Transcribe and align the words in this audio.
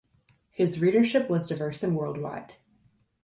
His 0.49 0.79
readership 0.79 1.29
was 1.29 1.45
diverse 1.47 1.83
and 1.83 1.95
worldwide. 1.95 2.53